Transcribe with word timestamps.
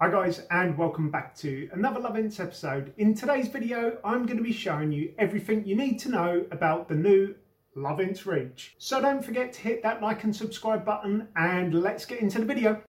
Hi 0.00 0.10
guys 0.10 0.40
and 0.50 0.76
welcome 0.76 1.08
back 1.08 1.36
to 1.36 1.70
another 1.72 2.00
Lovense 2.00 2.40
episode. 2.40 2.92
In 2.98 3.14
today's 3.14 3.46
video 3.46 3.96
I'm 4.04 4.26
going 4.26 4.38
to 4.38 4.42
be 4.42 4.52
showing 4.52 4.90
you 4.90 5.14
everything 5.18 5.64
you 5.64 5.76
need 5.76 6.00
to 6.00 6.08
know 6.08 6.44
about 6.50 6.88
the 6.88 6.96
new 6.96 7.36
Lovense 7.76 8.26
Ridge. 8.26 8.74
So 8.78 9.00
don't 9.00 9.24
forget 9.24 9.52
to 9.52 9.60
hit 9.60 9.84
that 9.84 10.02
like 10.02 10.24
and 10.24 10.34
subscribe 10.34 10.84
button 10.84 11.28
and 11.36 11.80
let's 11.80 12.06
get 12.06 12.18
into 12.18 12.40
the 12.40 12.44
video. 12.44 12.82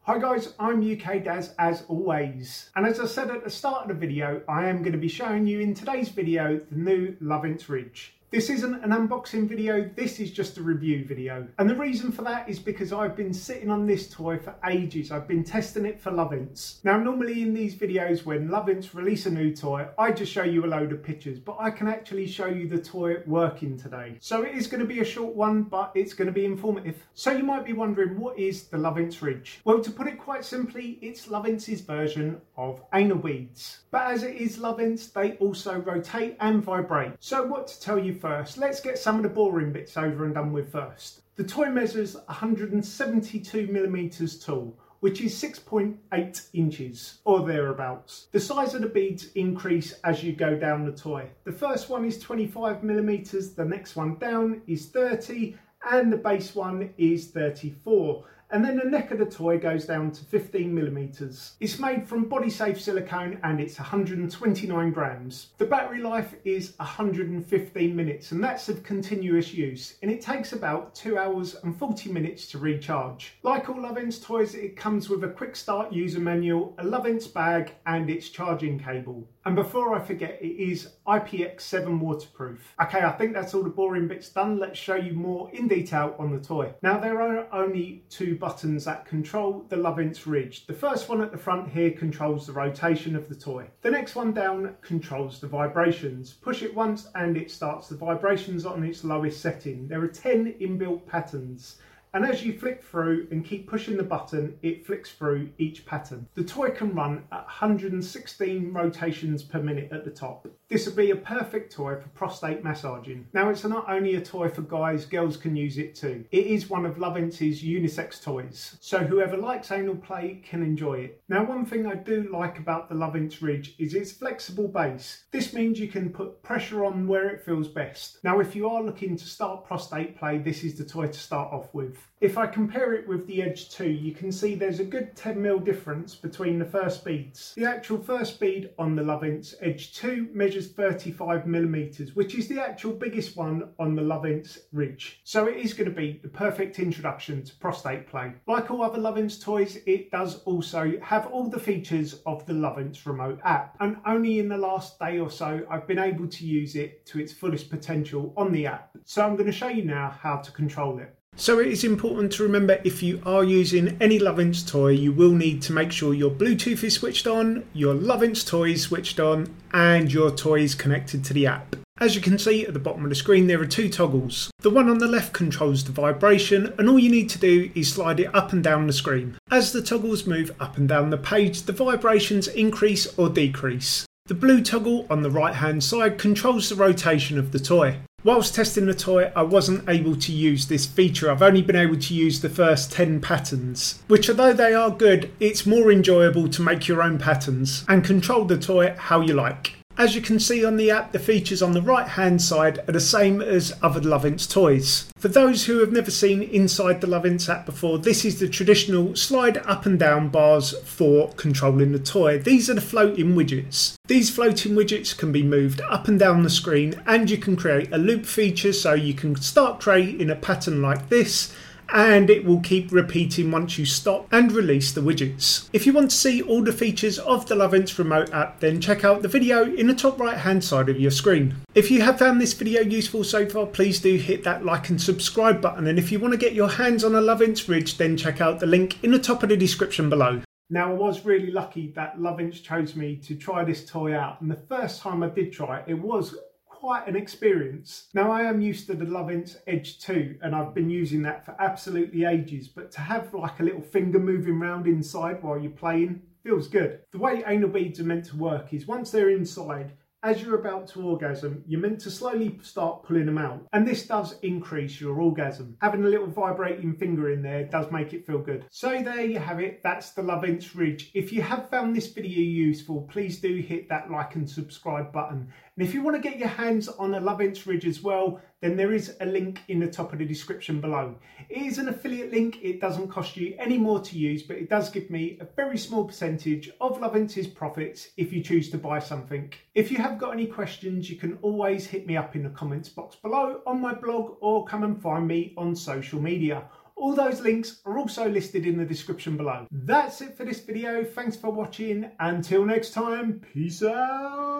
Hi 0.00 0.18
guys, 0.18 0.52
I'm 0.58 0.82
UK 0.82 1.22
Daz 1.22 1.54
as 1.60 1.84
always. 1.86 2.70
And 2.74 2.86
as 2.86 2.98
I 2.98 3.06
said 3.06 3.30
at 3.30 3.44
the 3.44 3.50
start 3.50 3.82
of 3.82 3.88
the 3.88 3.94
video, 3.94 4.42
I 4.48 4.66
am 4.66 4.78
going 4.78 4.92
to 4.92 4.98
be 4.98 5.06
showing 5.06 5.46
you 5.46 5.60
in 5.60 5.74
today's 5.74 6.08
video 6.08 6.60
the 6.72 6.76
new 6.76 7.14
Lovense 7.22 7.68
Ridge. 7.68 8.16
This 8.32 8.50
isn't 8.50 8.82
an 8.82 8.90
unboxing 8.90 9.48
video, 9.48 9.88
this 9.94 10.18
is 10.18 10.32
just 10.32 10.58
a 10.58 10.62
review 10.62 11.04
video. 11.04 11.46
And 11.58 11.70
the 11.70 11.76
reason 11.76 12.10
for 12.10 12.22
that 12.22 12.48
is 12.48 12.58
because 12.58 12.92
I've 12.92 13.14
been 13.14 13.32
sitting 13.32 13.70
on 13.70 13.86
this 13.86 14.10
toy 14.10 14.36
for 14.36 14.56
ages. 14.68 15.12
I've 15.12 15.28
been 15.28 15.44
testing 15.44 15.86
it 15.86 16.00
for 16.00 16.10
Lovense. 16.10 16.82
Now 16.82 16.98
normally 16.98 17.42
in 17.42 17.54
these 17.54 17.76
videos 17.76 18.24
when 18.24 18.48
Lovense 18.48 18.94
release 18.94 19.26
a 19.26 19.30
new 19.30 19.54
toy, 19.54 19.86
I 19.96 20.10
just 20.10 20.32
show 20.32 20.42
you 20.42 20.64
a 20.64 20.66
load 20.66 20.90
of 20.90 21.04
pictures, 21.04 21.38
but 21.38 21.56
I 21.60 21.70
can 21.70 21.86
actually 21.86 22.26
show 22.26 22.46
you 22.46 22.66
the 22.68 22.78
toy 22.78 23.18
working 23.26 23.78
today. 23.78 24.16
So 24.18 24.42
it 24.42 24.56
is 24.56 24.66
going 24.66 24.80
to 24.80 24.86
be 24.86 24.98
a 24.98 25.04
short 25.04 25.36
one, 25.36 25.62
but 25.62 25.92
it's 25.94 26.12
going 26.12 26.26
to 26.26 26.32
be 26.32 26.44
informative. 26.44 27.06
So 27.14 27.30
you 27.30 27.44
might 27.44 27.64
be 27.64 27.74
wondering, 27.74 28.18
what 28.18 28.36
is 28.36 28.64
the 28.64 28.76
Lovense 28.76 29.22
Ridge? 29.22 29.60
Well, 29.64 29.80
to 29.80 29.90
put 29.92 30.08
it 30.08 30.18
quite 30.18 30.44
simply, 30.44 30.98
it's 31.00 31.28
Lovense' 31.28 31.86
version 31.86 32.40
of 32.56 32.82
anal 32.92 33.18
beads. 33.18 33.82
But 33.92 34.10
as 34.10 34.24
it 34.24 34.34
is 34.34 34.58
Lovense, 34.58 35.12
they 35.12 35.34
also 35.34 35.78
rotate 35.78 36.36
and 36.40 36.60
vibrate. 36.60 37.12
So 37.20 37.46
what 37.46 37.68
to 37.68 37.80
tell 37.80 37.98
you 38.00 38.16
first, 38.16 38.25
let's 38.56 38.80
get 38.80 38.98
some 38.98 39.16
of 39.16 39.22
the 39.22 39.28
boring 39.28 39.72
bits 39.72 39.96
over 39.96 40.24
and 40.24 40.34
done 40.34 40.52
with 40.52 40.72
first. 40.72 41.20
The 41.36 41.44
toy 41.44 41.70
measures 41.70 42.16
172 42.26 43.66
millimeters 43.68 44.38
tall, 44.42 44.78
which 45.00 45.20
is 45.20 45.40
6.8 45.40 46.48
inches 46.54 47.18
or 47.24 47.46
thereabouts. 47.46 48.28
The 48.32 48.40
size 48.40 48.74
of 48.74 48.82
the 48.82 48.88
beads 48.88 49.32
increase 49.34 49.92
as 50.04 50.24
you 50.24 50.32
go 50.32 50.58
down 50.58 50.84
the 50.84 50.92
toy. 50.92 51.28
The 51.44 51.52
first 51.52 51.88
one 51.88 52.04
is 52.04 52.18
25 52.18 52.82
millimeters, 52.82 53.52
the 53.52 53.64
next 53.64 53.96
one 53.96 54.18
down 54.18 54.62
is 54.66 54.86
30, 54.86 55.56
and 55.90 56.12
the 56.12 56.16
base 56.16 56.54
one 56.54 56.94
is 56.96 57.28
34 57.28 58.24
and 58.50 58.64
then 58.64 58.76
the 58.76 58.84
neck 58.84 59.10
of 59.10 59.18
the 59.18 59.26
toy 59.26 59.58
goes 59.58 59.86
down 59.86 60.10
to 60.12 60.24
15 60.24 60.74
millimeters. 60.74 61.54
It's 61.60 61.78
made 61.78 62.06
from 62.06 62.28
body 62.28 62.50
safe 62.50 62.80
silicone 62.80 63.38
and 63.42 63.60
it's 63.60 63.78
129 63.78 64.92
grams. 64.92 65.48
The 65.58 65.66
battery 65.66 66.00
life 66.00 66.34
is 66.44 66.74
115 66.78 67.96
minutes 67.96 68.32
and 68.32 68.42
that's 68.42 68.68
of 68.68 68.82
continuous 68.82 69.52
use 69.52 69.96
and 70.02 70.10
it 70.10 70.20
takes 70.20 70.52
about 70.52 70.94
2 70.94 71.18
hours 71.18 71.56
and 71.64 71.76
40 71.76 72.12
minutes 72.12 72.46
to 72.48 72.58
recharge. 72.58 73.34
Like 73.42 73.68
all 73.68 73.76
Lovense 73.76 74.22
toys 74.22 74.54
it 74.54 74.76
comes 74.76 75.08
with 75.08 75.24
a 75.24 75.28
quick 75.28 75.56
start 75.56 75.92
user 75.92 76.20
manual, 76.20 76.74
a 76.78 76.84
Lovense 76.84 77.32
bag 77.32 77.74
and 77.86 78.08
its 78.08 78.28
charging 78.28 78.78
cable. 78.78 79.26
And 79.46 79.54
before 79.54 79.94
I 79.94 80.00
forget, 80.00 80.38
it 80.40 80.60
is 80.60 80.88
IPX7 81.06 82.00
waterproof. 82.00 82.74
Okay, 82.82 83.02
I 83.02 83.12
think 83.12 83.32
that's 83.32 83.54
all 83.54 83.62
the 83.62 83.70
boring 83.70 84.08
bits 84.08 84.28
done. 84.28 84.58
Let's 84.58 84.76
show 84.76 84.96
you 84.96 85.12
more 85.12 85.48
in 85.52 85.68
detail 85.68 86.16
on 86.18 86.32
the 86.32 86.44
toy. 86.44 86.74
Now, 86.82 86.98
there 86.98 87.22
are 87.22 87.46
only 87.52 88.02
two 88.10 88.35
buttons 88.36 88.84
that 88.84 89.04
control 89.04 89.66
the 89.68 89.76
Lovense 89.76 90.26
Ridge. 90.26 90.66
The 90.66 90.72
first 90.72 91.08
one 91.08 91.20
at 91.20 91.32
the 91.32 91.38
front 91.38 91.68
here 91.68 91.90
controls 91.90 92.46
the 92.46 92.52
rotation 92.52 93.16
of 93.16 93.28
the 93.28 93.34
toy. 93.34 93.66
The 93.82 93.90
next 93.90 94.14
one 94.14 94.32
down 94.32 94.76
controls 94.82 95.40
the 95.40 95.48
vibrations. 95.48 96.32
Push 96.32 96.62
it 96.62 96.74
once 96.74 97.08
and 97.14 97.36
it 97.36 97.50
starts 97.50 97.88
the 97.88 97.96
vibrations 97.96 98.64
on 98.66 98.84
its 98.84 99.04
lowest 99.04 99.40
setting. 99.40 99.88
There 99.88 100.02
are 100.02 100.08
10 100.08 100.54
inbuilt 100.60 101.06
patterns 101.06 101.78
and 102.16 102.24
as 102.24 102.42
you 102.42 102.58
flick 102.58 102.82
through 102.82 103.28
and 103.30 103.44
keep 103.44 103.68
pushing 103.68 103.98
the 103.98 104.02
button, 104.02 104.56
it 104.62 104.86
flicks 104.86 105.12
through 105.12 105.50
each 105.58 105.84
pattern. 105.84 106.26
The 106.34 106.44
toy 106.44 106.70
can 106.70 106.94
run 106.94 107.24
at 107.30 107.44
116 107.44 108.72
rotations 108.72 109.42
per 109.42 109.60
minute 109.60 109.92
at 109.92 110.06
the 110.06 110.10
top. 110.10 110.48
This 110.70 110.86
would 110.86 110.96
be 110.96 111.10
a 111.10 111.16
perfect 111.16 111.74
toy 111.74 112.00
for 112.00 112.08
prostate 112.08 112.64
massaging. 112.64 113.26
Now 113.34 113.50
it's 113.50 113.64
not 113.64 113.90
only 113.90 114.14
a 114.14 114.22
toy 114.22 114.48
for 114.48 114.62
guys, 114.62 115.04
girls 115.04 115.36
can 115.36 115.54
use 115.54 115.76
it 115.76 115.94
too. 115.94 116.24
It 116.30 116.46
is 116.46 116.70
one 116.70 116.86
of 116.86 116.96
Lovense' 116.96 117.62
unisex 117.62 118.22
toys, 118.22 118.78
so 118.80 119.00
whoever 119.00 119.36
likes 119.36 119.70
anal 119.70 119.96
play 119.96 120.42
can 120.42 120.62
enjoy 120.62 121.00
it. 121.00 121.22
Now 121.28 121.44
one 121.44 121.66
thing 121.66 121.86
I 121.86 121.96
do 121.96 122.30
like 122.32 122.58
about 122.58 122.88
the 122.88 122.94
Lovense 122.94 123.42
Ridge 123.42 123.74
is 123.78 123.92
its 123.92 124.12
flexible 124.12 124.68
base. 124.68 125.24
This 125.32 125.52
means 125.52 125.78
you 125.78 125.88
can 125.88 126.08
put 126.08 126.42
pressure 126.42 126.86
on 126.86 127.06
where 127.06 127.28
it 127.28 127.44
feels 127.44 127.68
best. 127.68 128.24
Now 128.24 128.40
if 128.40 128.56
you 128.56 128.70
are 128.70 128.82
looking 128.82 129.18
to 129.18 129.24
start 129.26 129.66
prostate 129.66 130.18
play, 130.18 130.38
this 130.38 130.64
is 130.64 130.78
the 130.78 130.84
toy 130.84 131.08
to 131.08 131.18
start 131.18 131.52
off 131.52 131.74
with. 131.74 131.98
If 132.18 132.38
I 132.38 132.46
compare 132.46 132.94
it 132.94 133.06
with 133.06 133.26
the 133.26 133.42
Edge 133.42 133.68
2, 133.68 133.90
you 133.90 134.12
can 134.12 134.32
see 134.32 134.54
there's 134.54 134.80
a 134.80 134.84
good 134.84 135.14
10mm 135.14 135.62
difference 135.66 136.14
between 136.14 136.58
the 136.58 136.64
first 136.64 137.04
beads. 137.04 137.52
The 137.54 137.66
actual 137.66 137.98
first 137.98 138.40
bead 138.40 138.70
on 138.78 138.96
the 138.96 139.02
Lovense 139.02 139.54
Edge 139.60 139.92
2 139.96 140.30
measures 140.32 140.72
35mm, 140.72 142.16
which 142.16 142.34
is 142.34 142.48
the 142.48 142.58
actual 142.58 142.92
biggest 142.92 143.36
one 143.36 143.68
on 143.78 143.94
the 143.94 144.00
Lovense 144.00 144.60
Ridge. 144.72 145.20
So 145.24 145.46
it 145.46 145.58
is 145.58 145.74
going 145.74 145.90
to 145.90 145.94
be 145.94 146.18
the 146.22 146.30
perfect 146.30 146.78
introduction 146.78 147.44
to 147.44 147.54
prostate 147.56 148.06
play. 148.06 148.32
Like 148.46 148.70
all 148.70 148.82
other 148.82 148.98
Lovense 148.98 149.38
toys, 149.38 149.76
it 149.84 150.10
does 150.10 150.42
also 150.44 150.94
have 151.02 151.26
all 151.26 151.50
the 151.50 151.60
features 151.60 152.22
of 152.24 152.46
the 152.46 152.54
Lovense 152.54 153.04
remote 153.04 153.40
app. 153.44 153.76
And 153.80 153.98
only 154.06 154.38
in 154.38 154.48
the 154.48 154.56
last 154.56 154.98
day 154.98 155.18
or 155.18 155.30
so, 155.30 155.66
I've 155.68 155.86
been 155.86 155.98
able 155.98 156.28
to 156.28 156.46
use 156.46 156.76
it 156.76 157.04
to 157.06 157.20
its 157.20 157.34
fullest 157.34 157.68
potential 157.68 158.32
on 158.38 158.52
the 158.52 158.68
app. 158.68 158.96
So 159.04 159.22
I'm 159.22 159.36
going 159.36 159.44
to 159.44 159.52
show 159.52 159.68
you 159.68 159.84
now 159.84 160.16
how 160.18 160.38
to 160.38 160.50
control 160.50 160.98
it. 160.98 161.14
So 161.38 161.58
it 161.58 161.66
is 161.66 161.84
important 161.84 162.32
to 162.32 162.42
remember 162.42 162.80
if 162.82 163.02
you 163.02 163.20
are 163.26 163.44
using 163.44 163.98
any 164.00 164.18
Lovense 164.18 164.66
toy, 164.66 164.88
you 164.88 165.12
will 165.12 165.32
need 165.32 165.60
to 165.62 165.72
make 165.74 165.92
sure 165.92 166.14
your 166.14 166.30
Bluetooth 166.30 166.82
is 166.82 166.94
switched 166.94 167.26
on, 167.26 167.66
your 167.74 167.94
Lovense 167.94 168.46
toy 168.46 168.70
is 168.70 168.82
switched 168.82 169.20
on, 169.20 169.54
and 169.74 170.10
your 170.10 170.30
toy 170.30 170.60
is 170.60 170.74
connected 170.74 171.22
to 171.26 171.34
the 171.34 171.46
app. 171.46 171.76
As 171.98 172.14
you 172.14 172.22
can 172.22 172.38
see 172.38 172.64
at 172.64 172.72
the 172.72 172.78
bottom 172.78 173.04
of 173.04 173.10
the 173.10 173.14
screen, 173.14 173.46
there 173.46 173.60
are 173.60 173.66
two 173.66 173.90
toggles. 173.90 174.50
The 174.60 174.70
one 174.70 174.88
on 174.88 174.96
the 174.96 175.06
left 175.06 175.34
controls 175.34 175.84
the 175.84 175.92
vibration, 175.92 176.72
and 176.78 176.88
all 176.88 176.98
you 176.98 177.10
need 177.10 177.28
to 177.30 177.38
do 177.38 177.70
is 177.74 177.92
slide 177.92 178.18
it 178.18 178.34
up 178.34 178.54
and 178.54 178.64
down 178.64 178.86
the 178.86 178.92
screen. 178.94 179.36
As 179.50 179.72
the 179.72 179.82
toggles 179.82 180.26
move 180.26 180.54
up 180.58 180.78
and 180.78 180.88
down 180.88 181.10
the 181.10 181.18
page, 181.18 181.62
the 181.62 181.72
vibrations 181.72 182.48
increase 182.48 183.06
or 183.18 183.28
decrease. 183.28 184.06
The 184.24 184.34
blue 184.34 184.62
toggle 184.62 185.06
on 185.10 185.22
the 185.22 185.30
right 185.30 185.54
hand 185.54 185.84
side 185.84 186.18
controls 186.18 186.70
the 186.70 186.76
rotation 186.76 187.38
of 187.38 187.52
the 187.52 187.60
toy. 187.60 187.98
Whilst 188.26 188.56
testing 188.56 188.86
the 188.86 188.92
toy, 188.92 189.30
I 189.36 189.44
wasn't 189.44 189.88
able 189.88 190.16
to 190.16 190.32
use 190.32 190.66
this 190.66 190.84
feature. 190.84 191.30
I've 191.30 191.42
only 191.42 191.62
been 191.62 191.76
able 191.76 191.96
to 191.96 192.12
use 192.12 192.40
the 192.40 192.48
first 192.48 192.90
10 192.90 193.20
patterns, 193.20 194.02
which 194.08 194.28
although 194.28 194.52
they 194.52 194.74
are 194.74 194.90
good, 194.90 195.30
it's 195.38 195.64
more 195.64 195.92
enjoyable 195.92 196.48
to 196.48 196.60
make 196.60 196.88
your 196.88 197.04
own 197.04 197.18
patterns 197.18 197.84
and 197.88 198.04
control 198.04 198.44
the 198.44 198.58
toy 198.58 198.96
how 198.98 199.20
you 199.20 199.32
like. 199.32 199.74
As 199.98 200.14
you 200.14 200.20
can 200.20 200.38
see 200.38 200.62
on 200.62 200.76
the 200.76 200.90
app, 200.90 201.12
the 201.12 201.18
features 201.18 201.62
on 201.62 201.72
the 201.72 201.80
right 201.80 202.06
hand 202.06 202.42
side 202.42 202.80
are 202.86 202.92
the 202.92 203.00
same 203.00 203.40
as 203.40 203.72
other 203.82 204.00
Lovense 204.00 204.46
toys. 204.46 205.10
For 205.16 205.28
those 205.28 205.64
who 205.64 205.78
have 205.78 205.90
never 205.90 206.10
seen 206.10 206.42
inside 206.42 207.00
the 207.00 207.06
Lovense 207.06 207.48
app 207.48 207.64
before, 207.64 207.98
this 207.98 208.22
is 208.22 208.38
the 208.38 208.46
traditional 208.46 209.16
slide 209.16 209.56
up 209.58 209.86
and 209.86 209.98
down 209.98 210.28
bars 210.28 210.78
for 210.84 211.32
controlling 211.36 211.92
the 211.92 211.98
toy. 211.98 212.38
These 212.38 212.68
are 212.68 212.74
the 212.74 212.82
floating 212.82 213.34
widgets. 213.34 213.94
These 214.06 214.28
floating 214.28 214.74
widgets 214.74 215.16
can 215.16 215.32
be 215.32 215.42
moved 215.42 215.80
up 215.88 216.08
and 216.08 216.18
down 216.18 216.42
the 216.42 216.50
screen 216.50 217.00
and 217.06 217.30
you 217.30 217.38
can 217.38 217.56
create 217.56 217.90
a 217.90 217.96
loop 217.96 218.26
feature 218.26 218.74
so 218.74 218.92
you 218.92 219.14
can 219.14 219.34
start 219.36 219.80
creating 219.80 220.28
a 220.28 220.36
pattern 220.36 220.82
like 220.82 221.08
this 221.08 221.54
and 221.92 222.30
it 222.30 222.44
will 222.44 222.60
keep 222.60 222.92
repeating 222.92 223.50
once 223.50 223.78
you 223.78 223.84
stop 223.84 224.26
and 224.32 224.52
release 224.52 224.92
the 224.92 225.00
widgets. 225.00 225.68
If 225.72 225.86
you 225.86 225.92
want 225.92 226.10
to 226.10 226.16
see 226.16 226.42
all 226.42 226.62
the 226.62 226.72
features 226.72 227.18
of 227.18 227.46
the 227.46 227.54
Lovense 227.54 227.98
remote 227.98 228.32
app 228.32 228.60
then 228.60 228.80
check 228.80 229.04
out 229.04 229.22
the 229.22 229.28
video 229.28 229.64
in 229.74 229.86
the 229.86 229.94
top 229.94 230.18
right 230.18 230.36
hand 230.36 230.64
side 230.64 230.88
of 230.88 231.00
your 231.00 231.10
screen. 231.10 231.56
If 231.74 231.90
you 231.90 232.02
have 232.02 232.18
found 232.18 232.40
this 232.40 232.52
video 232.52 232.82
useful 232.82 233.24
so 233.24 233.48
far 233.48 233.66
please 233.66 234.00
do 234.00 234.16
hit 234.16 234.44
that 234.44 234.64
like 234.64 234.88
and 234.88 235.00
subscribe 235.00 235.60
button 235.60 235.86
and 235.86 235.98
if 235.98 236.10
you 236.10 236.18
want 236.18 236.32
to 236.32 236.38
get 236.38 236.54
your 236.54 236.68
hands 236.68 237.04
on 237.04 237.14
a 237.14 237.20
Lovense 237.20 237.68
Ridge 237.68 237.96
then 237.98 238.16
check 238.16 238.40
out 238.40 238.60
the 238.60 238.66
link 238.66 239.02
in 239.04 239.10
the 239.10 239.18
top 239.18 239.42
of 239.42 239.48
the 239.48 239.56
description 239.56 240.10
below. 240.10 240.42
Now 240.68 240.90
I 240.90 240.94
was 240.94 241.24
really 241.24 241.52
lucky 241.52 241.92
that 241.94 242.18
Lovense 242.18 242.62
chose 242.62 242.96
me 242.96 243.16
to 243.18 243.36
try 243.36 243.64
this 243.64 243.86
toy 243.86 244.16
out 244.16 244.40
and 244.40 244.50
the 244.50 244.56
first 244.68 245.00
time 245.00 245.22
I 245.22 245.28
did 245.28 245.52
try 245.52 245.78
it, 245.80 245.84
it 245.88 245.98
was 245.98 246.34
quite 246.76 247.08
an 247.08 247.16
experience. 247.16 248.08
Now 248.12 248.30
I 248.30 248.42
am 248.42 248.60
used 248.60 248.86
to 248.86 248.94
the 248.94 249.06
Lovense 249.06 249.56
Edge 249.66 249.98
2 250.00 250.40
and 250.42 250.54
I've 250.54 250.74
been 250.74 250.90
using 250.90 251.22
that 251.22 251.46
for 251.46 251.56
absolutely 251.58 252.24
ages, 252.24 252.68
but 252.68 252.90
to 252.92 253.00
have 253.00 253.32
like 253.32 253.60
a 253.60 253.62
little 253.62 253.80
finger 253.80 254.18
moving 254.18 254.60
around 254.60 254.86
inside 254.86 255.42
while 255.42 255.58
you're 255.58 255.70
playing 255.70 256.20
feels 256.44 256.68
good. 256.68 257.00
The 257.12 257.18
way 257.18 257.42
anal 257.46 257.70
beads 257.70 257.98
are 258.00 258.04
meant 258.04 258.26
to 258.26 258.36
work 258.36 258.74
is 258.74 258.86
once 258.86 259.10
they're 259.10 259.30
inside, 259.30 259.92
as 260.22 260.42
you're 260.42 260.58
about 260.58 260.88
to 260.88 261.02
orgasm, 261.02 261.62
you're 261.66 261.80
meant 261.80 262.00
to 262.00 262.10
slowly 262.10 262.58
start 262.62 263.04
pulling 263.04 263.26
them 263.26 263.38
out. 263.38 263.64
And 263.72 263.86
this 263.86 264.06
does 264.06 264.34
increase 264.42 265.00
your 265.00 265.20
orgasm. 265.20 265.76
Having 265.80 266.04
a 266.04 266.08
little 266.08 266.26
vibrating 266.26 266.94
finger 266.94 267.30
in 267.30 267.42
there 267.42 267.64
does 267.64 267.90
make 267.92 268.12
it 268.12 268.26
feel 268.26 268.38
good. 268.38 268.64
So 268.70 269.02
there 269.02 269.24
you 269.24 269.38
have 269.38 269.60
it. 269.60 269.82
That's 269.84 270.10
the 270.10 270.22
Lovense 270.22 270.74
Ridge. 270.74 271.10
If 271.14 271.32
you 271.32 271.42
have 271.42 271.70
found 271.70 271.94
this 271.94 272.08
video 272.08 272.40
useful, 272.40 273.02
please 273.02 273.40
do 273.40 273.60
hit 273.60 273.88
that 273.88 274.10
like 274.10 274.34
and 274.34 274.50
subscribe 274.50 275.12
button. 275.12 275.52
And 275.76 275.86
if 275.86 275.92
you 275.92 276.02
want 276.02 276.16
to 276.16 276.22
get 276.26 276.38
your 276.38 276.48
hands 276.48 276.88
on 276.88 277.14
a 277.14 277.20
Lovense 277.20 277.66
Ridge 277.66 277.84
as 277.84 278.02
well, 278.02 278.40
then 278.62 278.76
there 278.76 278.94
is 278.94 279.14
a 279.20 279.26
link 279.26 279.60
in 279.68 279.78
the 279.78 279.86
top 279.86 280.10
of 280.12 280.18
the 280.18 280.24
description 280.24 280.80
below. 280.80 281.16
It 281.50 281.66
is 281.66 281.76
an 281.76 281.90
affiliate 281.90 282.32
link, 282.32 282.58
it 282.62 282.80
doesn't 282.80 283.08
cost 283.08 283.36
you 283.36 283.54
any 283.58 283.76
more 283.76 284.00
to 284.00 284.18
use, 284.18 284.42
but 284.42 284.56
it 284.56 284.70
does 284.70 284.88
give 284.88 285.10
me 285.10 285.36
a 285.38 285.44
very 285.44 285.76
small 285.76 286.04
percentage 286.04 286.70
of 286.80 286.98
Lovense's 286.98 287.46
profits 287.46 288.08
if 288.16 288.32
you 288.32 288.42
choose 288.42 288.70
to 288.70 288.78
buy 288.78 288.98
something. 288.98 289.52
If 289.74 289.90
you 289.90 289.98
have 289.98 290.18
got 290.18 290.32
any 290.32 290.46
questions, 290.46 291.10
you 291.10 291.16
can 291.16 291.38
always 291.42 291.86
hit 291.86 292.06
me 292.06 292.16
up 292.16 292.34
in 292.34 292.42
the 292.42 292.50
comments 292.50 292.88
box 292.88 293.16
below 293.16 293.60
on 293.66 293.78
my 293.78 293.92
blog 293.92 294.38
or 294.40 294.64
come 294.64 294.82
and 294.82 295.00
find 295.00 295.28
me 295.28 295.52
on 295.58 295.76
social 295.76 296.20
media. 296.20 296.62
All 296.96 297.14
those 297.14 297.42
links 297.42 297.82
are 297.84 297.98
also 297.98 298.26
listed 298.26 298.64
in 298.64 298.78
the 298.78 298.84
description 298.86 299.36
below. 299.36 299.66
That's 299.70 300.22
it 300.22 300.38
for 300.38 300.46
this 300.46 300.60
video. 300.60 301.04
Thanks 301.04 301.36
for 301.36 301.50
watching. 301.50 302.10
Until 302.18 302.64
next 302.64 302.94
time, 302.94 303.42
peace 303.52 303.82
out. 303.82 304.55